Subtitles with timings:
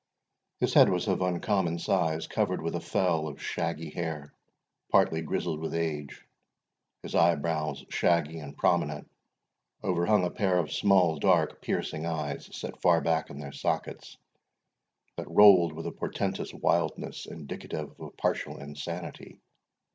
[0.59, 4.33] His head was of uncommon size, covered with a fell of shaggy hair,
[4.89, 6.25] partly grizzled with age;
[7.03, 9.07] his eyebrows, shaggy and prominent,
[9.83, 14.17] overhung a pair of small dark, piercing eyes, set far back in their sockets,
[15.17, 19.39] that rolled with a portentous wildness, indicative of a partial insanity.